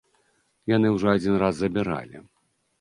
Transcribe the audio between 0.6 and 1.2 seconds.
Яны ўжо